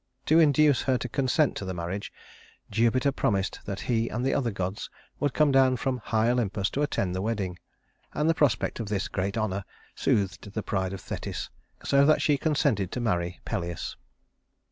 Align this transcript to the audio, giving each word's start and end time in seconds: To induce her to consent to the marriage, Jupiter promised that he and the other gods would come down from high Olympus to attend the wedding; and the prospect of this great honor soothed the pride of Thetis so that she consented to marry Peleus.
To 0.25 0.39
induce 0.39 0.81
her 0.81 0.97
to 0.97 1.07
consent 1.07 1.55
to 1.57 1.65
the 1.65 1.75
marriage, 1.75 2.11
Jupiter 2.71 3.11
promised 3.11 3.59
that 3.65 3.81
he 3.81 4.09
and 4.09 4.25
the 4.25 4.33
other 4.33 4.49
gods 4.49 4.89
would 5.19 5.35
come 5.35 5.51
down 5.51 5.77
from 5.77 5.99
high 6.03 6.31
Olympus 6.31 6.71
to 6.71 6.81
attend 6.81 7.13
the 7.13 7.21
wedding; 7.21 7.59
and 8.11 8.27
the 8.27 8.33
prospect 8.33 8.79
of 8.79 8.89
this 8.89 9.07
great 9.07 9.37
honor 9.37 9.63
soothed 9.93 10.53
the 10.53 10.63
pride 10.63 10.93
of 10.93 11.01
Thetis 11.01 11.51
so 11.83 12.03
that 12.07 12.19
she 12.19 12.39
consented 12.39 12.91
to 12.93 12.99
marry 12.99 13.41
Peleus. 13.45 13.95